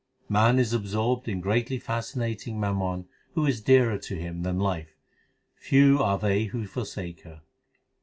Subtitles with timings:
[0.29, 4.95] Man is absorbed in greatly fascinating mammon who is dearer to him than life:
[5.53, 7.43] Few are they who forsake her.